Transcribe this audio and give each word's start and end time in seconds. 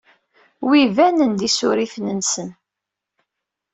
Wi 0.67 0.81
banen 0.95 1.31
d 1.39 1.41
isurifen-nnes. 1.47 2.33